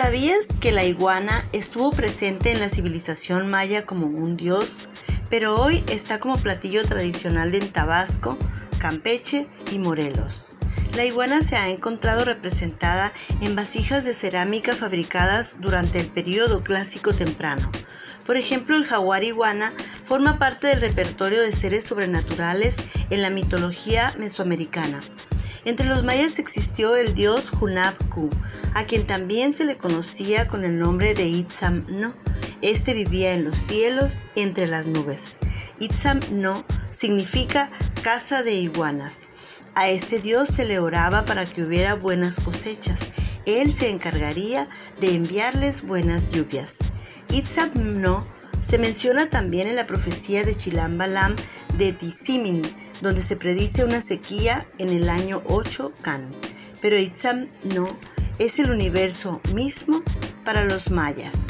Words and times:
¿Sabías 0.00 0.56
que 0.58 0.72
la 0.72 0.86
iguana 0.86 1.46
estuvo 1.52 1.90
presente 1.90 2.52
en 2.52 2.60
la 2.60 2.70
civilización 2.70 3.50
maya 3.50 3.84
como 3.84 4.06
un 4.06 4.38
dios, 4.38 4.78
pero 5.28 5.60
hoy 5.60 5.84
está 5.88 6.18
como 6.18 6.38
platillo 6.38 6.86
tradicional 6.86 7.54
en 7.54 7.70
Tabasco, 7.70 8.38
Campeche 8.78 9.46
y 9.70 9.78
Morelos? 9.78 10.54
La 10.94 11.04
iguana 11.04 11.42
se 11.42 11.56
ha 11.56 11.68
encontrado 11.68 12.24
representada 12.24 13.12
en 13.42 13.54
vasijas 13.54 14.02
de 14.04 14.14
cerámica 14.14 14.74
fabricadas 14.74 15.58
durante 15.60 16.00
el 16.00 16.06
período 16.06 16.62
clásico 16.62 17.12
temprano. 17.12 17.70
Por 18.24 18.38
ejemplo, 18.38 18.76
el 18.76 18.86
jaguar 18.86 19.22
iguana 19.22 19.74
forma 20.02 20.38
parte 20.38 20.68
del 20.68 20.80
repertorio 20.80 21.42
de 21.42 21.52
seres 21.52 21.84
sobrenaturales 21.84 22.78
en 23.10 23.20
la 23.20 23.28
mitología 23.28 24.14
mesoamericana. 24.16 25.02
Entre 25.66 25.84
los 25.84 26.04
mayas 26.04 26.38
existió 26.38 26.96
el 26.96 27.14
dios 27.14 27.52
Hunabku, 27.52 28.30
a 28.74 28.84
quien 28.84 29.06
también 29.06 29.54
se 29.54 29.64
le 29.64 29.76
conocía 29.76 30.48
con 30.48 30.64
el 30.64 30.78
nombre 30.78 31.14
de 31.14 31.26
Itzam 31.26 31.84
No. 31.88 32.14
Este 32.62 32.94
vivía 32.94 33.34
en 33.34 33.44
los 33.44 33.58
cielos 33.58 34.20
entre 34.36 34.66
las 34.66 34.86
nubes. 34.86 35.38
Itzam 35.78 36.20
No 36.30 36.64
significa 36.90 37.70
casa 38.02 38.42
de 38.42 38.52
iguanas. 38.52 39.26
A 39.74 39.88
este 39.88 40.18
dios 40.18 40.50
se 40.50 40.64
le 40.64 40.78
oraba 40.78 41.24
para 41.24 41.46
que 41.46 41.62
hubiera 41.62 41.94
buenas 41.94 42.38
cosechas. 42.38 43.00
Él 43.46 43.72
se 43.72 43.90
encargaría 43.90 44.68
de 45.00 45.14
enviarles 45.14 45.82
buenas 45.82 46.30
lluvias. 46.30 46.78
Itzam 47.30 48.00
No 48.00 48.26
se 48.60 48.78
menciona 48.78 49.28
también 49.28 49.68
en 49.68 49.76
la 49.76 49.86
profecía 49.86 50.44
de 50.44 50.54
Chilam 50.54 50.98
Balam 50.98 51.34
de 51.78 51.92
Tisimin, 51.92 52.62
donde 53.00 53.22
se 53.22 53.36
predice 53.36 53.84
una 53.84 54.02
sequía 54.02 54.66
en 54.78 54.90
el 54.90 55.08
año 55.08 55.42
8 55.46 55.92
Can. 56.02 56.34
Pero 56.82 56.98
Itzam 56.98 57.46
No 57.64 57.88
es 58.40 58.58
el 58.58 58.70
universo 58.70 59.42
mismo 59.52 60.02
para 60.44 60.64
los 60.64 60.90
mayas. 60.90 61.49